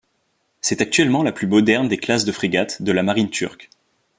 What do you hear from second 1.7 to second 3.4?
des classes de frégates de la marine